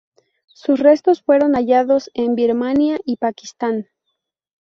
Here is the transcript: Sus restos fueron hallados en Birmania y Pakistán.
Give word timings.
Sus 0.55 0.79
restos 0.79 1.21
fueron 1.21 1.53
hallados 1.53 2.09
en 2.15 2.33
Birmania 2.33 2.99
y 3.05 3.17
Pakistán. 3.17 3.85